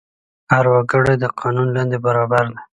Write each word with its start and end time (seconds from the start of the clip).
هر 0.51 0.65
وګړی 0.73 1.15
د 1.19 1.25
قانون 1.39 1.67
لاندې 1.75 1.97
برابر 2.05 2.45
دی. 2.53 2.59